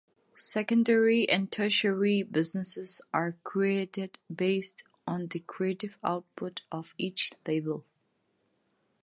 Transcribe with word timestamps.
Secondary 0.33 1.29
and 1.29 1.51
tertiary 1.51 2.23
businesses 2.23 3.03
are 3.13 3.33
created 3.43 4.17
based 4.35 4.83
on 5.05 5.27
the 5.27 5.41
creative 5.41 5.99
output 6.03 6.63
of 6.71 6.95
each 6.97 7.33
label. 7.47 7.85